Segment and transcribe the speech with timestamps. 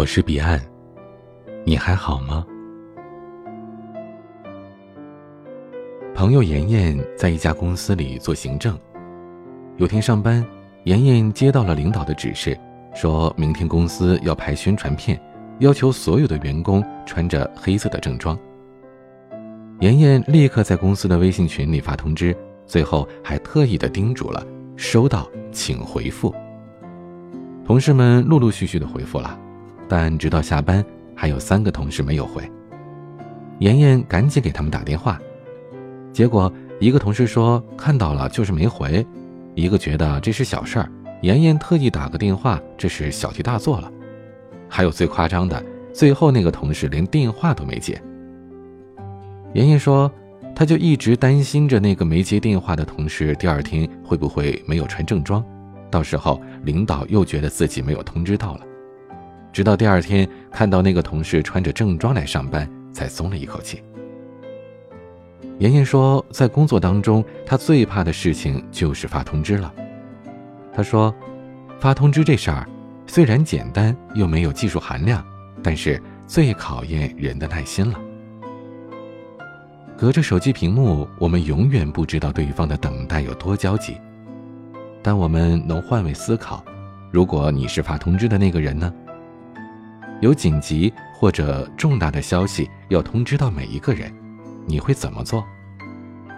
[0.00, 0.58] 我是彼岸，
[1.62, 2.46] 你还好吗？
[6.14, 8.80] 朋友妍妍在一家公司里做行政。
[9.76, 10.42] 有天上班，
[10.84, 12.58] 妍妍接到了领导的指示，
[12.94, 15.20] 说明天公司要拍宣传片，
[15.58, 18.38] 要求所有的员工穿着黑色的正装。
[19.80, 24.42] 妍妍立刻在公司的微信群里发通知，最后还特意的叮嘱了
[24.76, 26.34] ：“收到请回复。”
[27.66, 29.38] 同事们陆陆续续的回复了。
[29.90, 30.84] 但直到下班，
[31.16, 32.48] 还有三个同事没有回。
[33.58, 35.20] 妍妍赶紧给他们打电话，
[36.12, 39.04] 结果一个同事说看到了，就是没回；
[39.56, 40.88] 一个觉得这是小事儿，
[41.22, 43.90] 妍妍特意打个电话，这是小题大做了。
[44.68, 45.60] 还有最夸张的，
[45.92, 48.00] 最后那个同事连电话都没接。
[49.54, 50.08] 妍妍说，
[50.54, 55.44] 她就一直担心着那个没接电话的同事第二天会不会没有穿正装，
[55.90, 58.60] 到时候领导又觉得自己没有通知到了。
[59.52, 63.82] 直到第二天看到那个同事穿着正装来上班，才松了一口气。
[65.58, 69.72] 妍妍说，在工作当中，她最怕的事情就是发通知了。
[70.72, 71.14] 她说，
[71.78, 72.66] 发通知这事儿
[73.06, 75.22] 虽然简单又没有技术含量，
[75.62, 78.00] 但是最考验人的耐心了。
[79.98, 83.96] 隔着手机屏幕，我们永远不知道对方的等待有多焦急。
[85.02, 86.64] 但我们能换位思考，
[87.10, 88.90] 如果你是发通知的那个人呢？
[90.20, 94.12] 有紧急或者重大的消息要通知到每一个人，
[94.66, 95.44] 你会怎么做？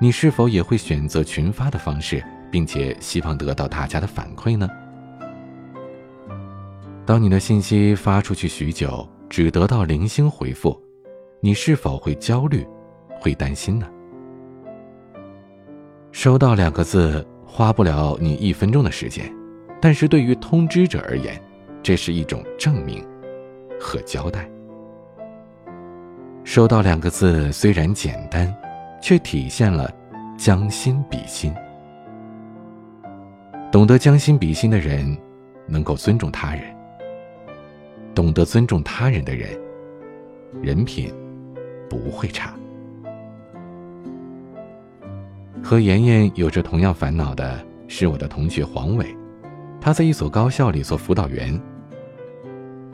[0.00, 4.68] 你是否也会选择群发的方式，并且希望得到大家的反馈呢？
[7.04, 10.78] 当你的信息发出去许久，只得到零星回复，
[11.40, 12.66] 你是否会焦虑、
[13.20, 13.86] 会担心呢？
[16.12, 19.30] 收到两个字花不了你一分钟的时间，
[19.80, 21.40] 但是对于通知者而言，
[21.82, 23.04] 这是一种证明。
[23.80, 24.48] 和交代。
[26.44, 28.54] 收到两个字虽然简单，
[29.02, 29.90] 却体现了
[30.38, 31.52] 将心比心。
[33.72, 35.16] 懂得将心比心的人，
[35.66, 36.62] 能够尊重他人；
[38.14, 39.50] 懂得尊重他人的人，
[40.62, 41.12] 人品
[41.90, 42.54] 不会差。
[45.62, 47.58] 和妍妍有着同样烦恼的
[47.88, 49.04] 是我的同学黄伟，
[49.80, 51.60] 他在一所高校里做辅导员。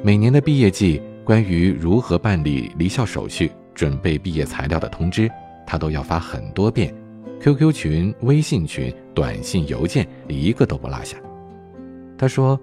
[0.00, 5.28] 每年的毕业季，关于如何办理离校手续、准备毕业材料的通知，
[5.66, 6.94] 他都要发很多遍
[7.40, 11.16] ，QQ 群、微信群、短信、邮件，一个都不落下。
[12.16, 12.58] 他说：“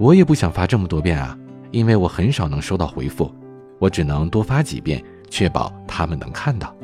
[0.00, 1.38] 我也不想发这么多遍啊，
[1.70, 3.30] 因为我很少能收到回复，
[3.78, 6.74] 我只能多发几遍，确保他们能看到。”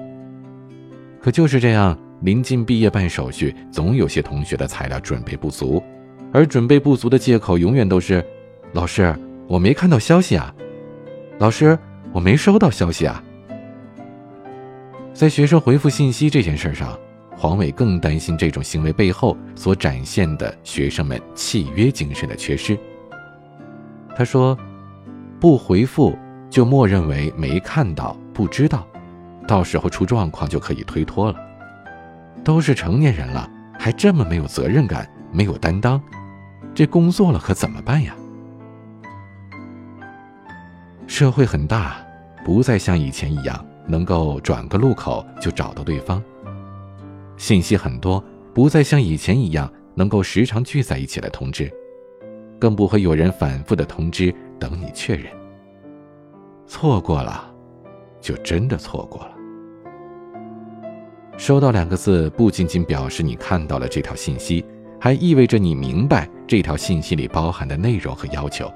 [1.23, 5.83] 可就是这样，临近毕业办手续，总有些同学的材料准备不足，
[6.35, 8.23] 而准备不足的借口永远都是
[8.75, 9.13] ：“老师。”
[9.49, 10.55] 我没看到消息啊，
[11.39, 11.79] 老师，
[12.13, 13.23] 我没收到消息啊。
[15.15, 16.99] 在学生回复信息这件事上，
[17.37, 22.77] 黄伟更担心这种行为背后所展现的学生们契约精神的缺失。
[24.17, 24.59] 他说
[25.39, 26.19] ：“不回复
[26.51, 28.87] 就默认为没看到、不知道，
[29.47, 31.39] 到时候出状况就可以推脱了。
[32.43, 36.03] 都是成年人了，还这么没有责任感、没有担当，
[36.75, 38.17] 这工作了可怎么办呀？”
[41.07, 41.97] 社会很大，
[42.45, 46.23] 不再像以前一样能够转个路口就找到对方。
[47.37, 48.23] 信息很多，
[48.53, 51.73] 不再像以前一样能够时常聚在一起来通知，
[52.59, 55.27] 更不会有人反复的通知等你确认。
[56.67, 57.49] 错过了，
[58.21, 59.31] 就真的错过了。
[61.37, 64.65] 收到两个字，不仅仅表示你看到了这条信息，
[65.01, 68.71] 还意味着你明白这条信息里包含的内容和要求。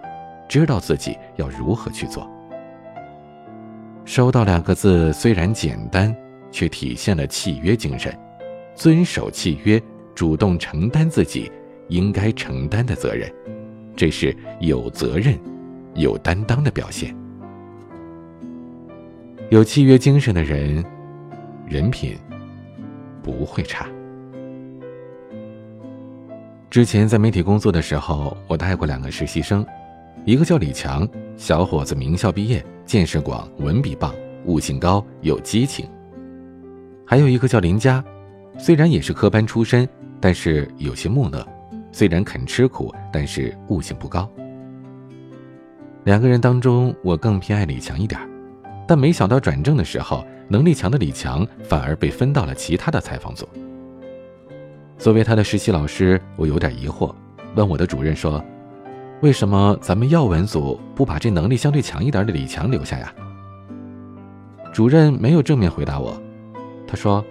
[0.50, 2.28] 知道自己要如何去做。
[4.05, 6.12] 收到两个字虽然简单，
[6.50, 8.12] 却体现了契约精神，
[8.75, 9.81] 遵守契约，
[10.12, 11.49] 主动承担自己
[11.87, 13.32] 应该承担的责任，
[13.94, 15.38] 这是有责任、
[15.94, 17.14] 有担当的表现。
[19.50, 20.85] 有契约精神的人，
[21.64, 22.19] 人品
[23.23, 23.87] 不会差。
[26.69, 29.64] 之前在媒体工作的时候，我带过两个实习生。
[30.26, 34.14] 一个叫李强，小伙子名校毕业，见识广，文笔棒，
[34.44, 35.88] 悟性高，有激情。
[37.06, 38.04] 还有一个叫林佳，
[38.58, 39.88] 虽然也是科班出身，
[40.20, 41.44] 但是有些木讷，
[41.90, 44.30] 虽然肯吃苦，但是悟性不高。
[46.04, 48.20] 两个人当中，我更偏爱李强一点，
[48.86, 53.48] 但没想到转正的时候，能力强的李强反而被分到了其他的采访组。
[54.98, 57.14] 作为他的实习老师，我有点疑惑，
[57.54, 58.44] 问我的主任说。
[59.20, 63.12] 为什么咱们要文组不把这能力相对强一点的李强留下呀？
[64.72, 66.19] 主任没有正面回答我，
[66.87, 67.22] 他说：“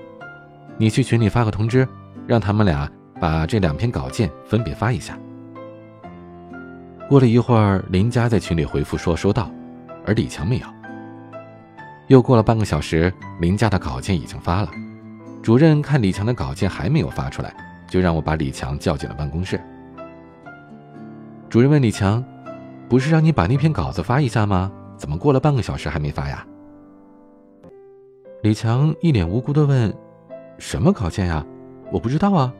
[0.78, 1.88] 你去群里发个通知，
[2.28, 2.88] 让他们俩
[3.20, 5.18] 把这两篇稿件分别发一下。”
[7.10, 9.50] 过了一会儿，林佳在群里回复说收到，
[10.06, 10.68] 而李强没有。
[12.06, 14.70] 又过了半个小时，林佳的稿件已经发了，
[15.42, 17.52] 主任看李强的稿件还没有发出来，
[17.88, 19.60] 就让我把李强叫进了办公室。
[21.50, 22.24] 主任问李强
[22.88, 24.72] ：“不是让你把那篇稿子发一下吗？
[24.96, 26.46] 怎么过了半个小时还没发呀？”
[28.44, 29.92] 李强一脸无辜的问
[30.60, 31.44] ：“什么稿件呀？
[31.92, 32.54] 我不知道啊。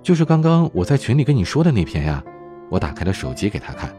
[0.00, 2.22] 就是刚刚我在群里跟你说的那篇呀。”
[2.70, 3.94] 我打开了手机给他看。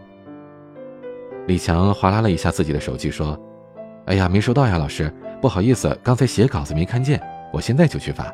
[1.47, 3.37] 李强划拉了一下自己的手机，说
[4.07, 7.21] ：“哎呀，没收到呀，老师，不好意思，刚才写稿子没看见，
[7.53, 8.33] 我现在就去发。”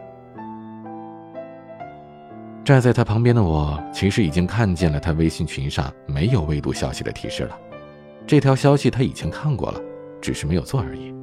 [2.63, 7.57] 站在他旁边的我，其实已经看见了他微信群上没有未读消息的提示了。
[8.25, 9.81] 这条消息他以前看过了，
[10.21, 11.13] 只是没有做而已。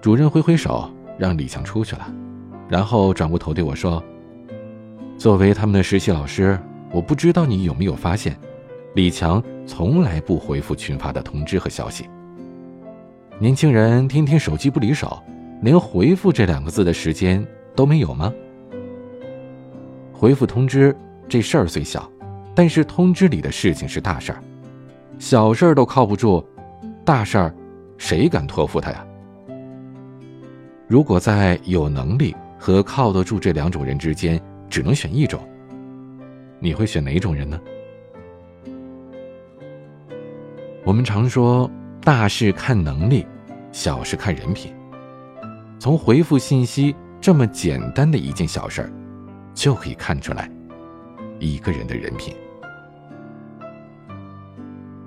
[0.00, 2.12] 主任挥挥手，让李强出去了，
[2.68, 4.02] 然后转过头对我说
[5.16, 6.58] ：“作为他们的实习老师，
[6.90, 8.36] 我不知道你有没有发现，
[8.96, 12.10] 李强从来不回复群发的通知和消息。
[13.38, 15.22] 年轻人天天手机不离手，
[15.62, 17.46] 连回复这两个字的时间
[17.76, 18.32] 都没有吗？”
[20.20, 20.94] 回复通知
[21.30, 22.06] 这事儿虽小，
[22.54, 24.42] 但是通知里的事情是大事儿，
[25.18, 26.46] 小事儿都靠不住，
[27.06, 27.54] 大事儿
[27.96, 29.02] 谁敢托付他呀？
[30.86, 34.38] 如果在有能力和靠得住这两种人之间
[34.68, 35.40] 只能选一种，
[36.58, 37.58] 你会选哪种人呢？
[40.84, 41.70] 我们常说
[42.02, 43.26] 大事看能力，
[43.72, 44.70] 小事看人品。
[45.78, 48.92] 从回复信息这么简单的一件小事儿。
[49.54, 50.50] 就可以看出来
[51.38, 52.34] 一个人的人品。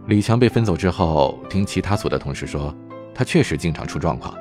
[0.08, 2.76] 李强被分走之后，听其他组的同事说，
[3.16, 4.34] 他确实经常出状况：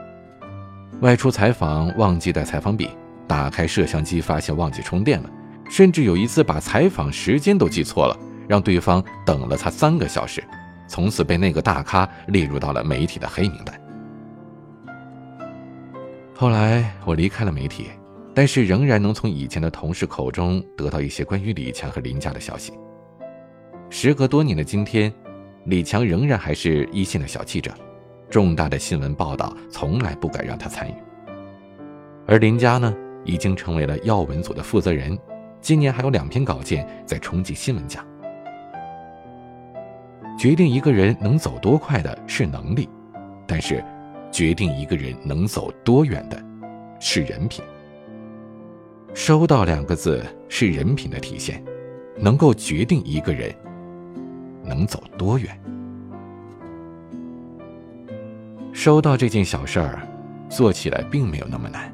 [1.00, 2.90] 外出采访忘记带采访笔，
[3.28, 5.30] 打开摄像机发现忘记充电了，
[5.70, 10.42] 甚至有一次把采访时间都记错了，让对方等了他三个小时，
[10.88, 13.80] 从此被那个大咖列入到了媒体的黑名单。
[16.34, 17.88] 后来我离开了媒体。
[18.34, 22.72] 但是仍然能从以前的同事口中得到一些关于李强和林家的消息。
[23.90, 25.12] 时隔多年的今天，
[25.66, 27.70] 李强仍然还是一线的小记者，
[28.30, 30.94] 重大的新闻报道从来不敢让他参与。
[32.26, 32.94] 而林家呢，
[33.24, 35.18] 已经成为了要闻组的负责人，
[35.60, 38.02] 今年还有两篇稿件在冲击新闻奖。
[40.38, 42.88] 决定一个人能走多快的是能力，
[43.46, 43.84] 但是
[44.30, 46.42] 决定一个人能走多远的
[46.98, 47.62] 是人品。
[49.14, 51.62] 收到两个字是人品的体现，
[52.18, 53.54] 能够决定一个人
[54.64, 55.58] 能走多远。
[58.72, 60.08] 收到这件小事儿，
[60.48, 61.92] 做起来并没有那么难。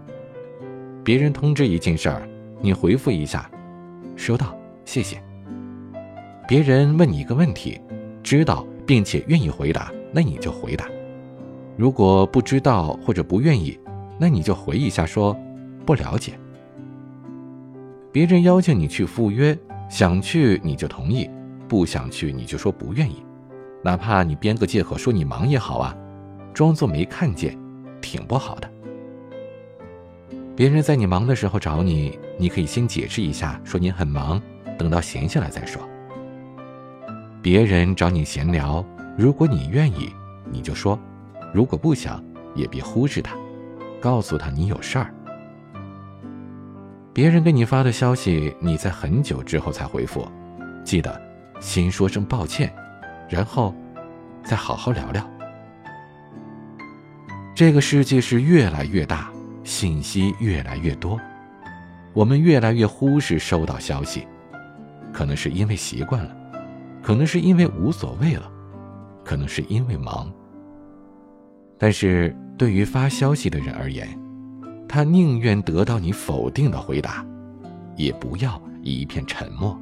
[1.02, 2.26] 别人通知一件事儿，
[2.60, 3.50] 你回复一下，
[4.14, 5.20] 收到，谢谢。
[6.46, 7.80] 别人问你一个问题，
[8.22, 10.88] 知道并且愿意回答，那你就回答。
[11.76, 13.78] 如果不知道或者不愿意，
[14.18, 15.36] 那你就回一下说
[15.84, 16.32] 不了解。
[18.18, 19.56] 别人邀请你去赴约，
[19.88, 21.30] 想去你就同意，
[21.68, 23.22] 不想去你就说不愿意，
[23.80, 25.96] 哪怕你编个借口说你忙也好啊，
[26.52, 27.56] 装作没看见，
[28.00, 28.68] 挺不好的。
[30.56, 34.42] 别人在你忙的时候找你，你可以先解释一下，说你很忙，
[34.76, 35.80] 等到闲下来再说。
[37.40, 38.84] 别人找你闲聊，
[39.16, 40.12] 如果你愿意，
[40.50, 40.98] 你就说；
[41.54, 42.20] 如果不想，
[42.56, 43.36] 也别忽视他，
[44.00, 45.14] 告诉他你有事儿。
[47.12, 50.26] 别人给你发的消息，你在很久之后才回复，
[50.84, 51.20] 记得
[51.60, 52.72] 先说声抱歉，
[53.28, 53.74] 然后
[54.44, 55.28] 再好好聊聊。
[57.54, 59.30] 这个世界是越来越大，
[59.64, 61.18] 信息越来越多，
[62.12, 64.26] 我们越来越忽视收到消息，
[65.12, 66.36] 可能是因为习惯了，
[67.02, 68.48] 可能是因为无所谓了，
[69.24, 70.32] 可能是因为忙。
[71.76, 74.08] 但是对于发消息的人而言，
[74.88, 77.24] 他宁愿得到你否定的回答，
[77.94, 79.78] 也不要一片沉默。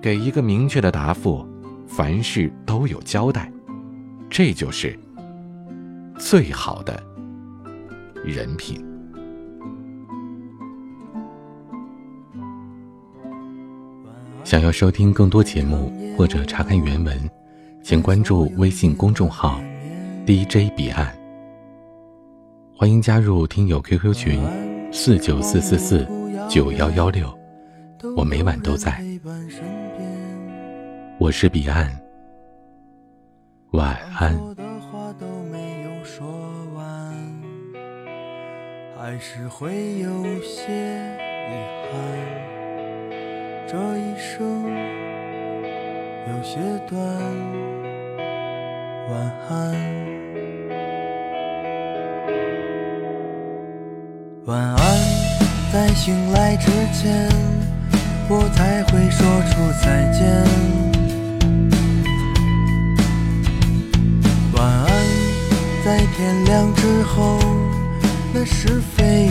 [0.00, 1.46] 给一个明确的答复，
[1.86, 3.52] 凡事都有交代，
[4.30, 4.98] 这就是
[6.18, 7.02] 最好的
[8.24, 8.84] 人品。
[14.44, 17.30] 想要收听更多节目或者查看原文，
[17.82, 19.58] 请关注微信公众号
[20.26, 21.14] “DJ 彼岸”。
[22.84, 24.38] 欢迎加入听友 QQ 群：
[24.92, 26.06] 四九四四四
[26.50, 27.34] 九幺幺六，
[28.14, 29.02] 我每晚都在。
[31.18, 31.98] 我是彼岸，
[33.70, 34.38] 晚安。
[38.98, 40.70] 还是会有些
[41.48, 41.54] 遗
[41.88, 41.96] 憾，
[43.66, 44.62] 这一生
[46.28, 47.00] 有些短。
[49.10, 50.13] 晚安，
[54.46, 54.76] 晚安，
[55.72, 57.26] 在醒来之前，
[58.28, 60.22] 我才会说出再见。
[64.52, 64.86] 晚安，
[65.82, 67.38] 在天亮之后。
[68.34, 69.30] 那是非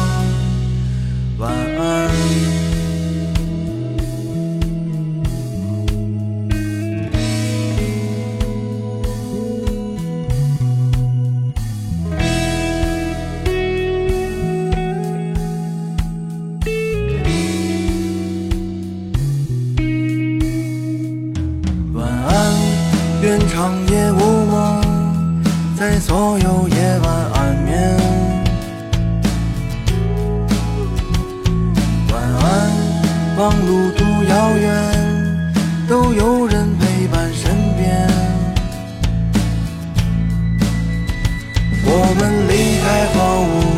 [1.41, 2.11] 晚安。
[23.23, 24.81] 愿长夜无梦，
[25.75, 28.10] 在所有夜晚安眠。
[33.41, 34.71] 望路途遥远，
[35.89, 38.07] 都有人陪伴身边。
[41.83, 43.17] 我们离开荒
[43.49, 43.70] 芜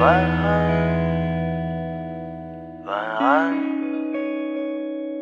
[0.00, 0.24] 晚安，
[2.86, 3.52] 晚安，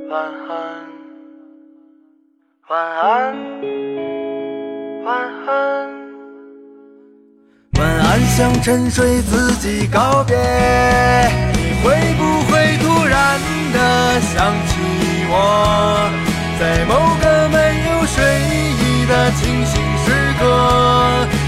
[0.08, 0.54] 晚安，
[2.68, 3.34] 晚安，
[5.04, 5.08] 晚
[5.48, 5.50] 安，
[7.76, 10.36] 晚安，向沉睡自己告别。
[11.54, 13.40] 你会不会突然
[13.72, 14.78] 的想起
[15.28, 16.08] 我，
[16.60, 16.94] 在某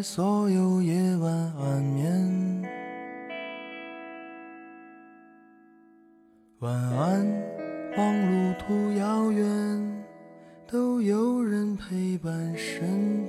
[0.00, 2.62] 在所有夜晚安眠。
[6.60, 7.26] 晚安，
[7.98, 10.04] 望路途遥远，
[10.66, 13.19] 都有人陪伴身边。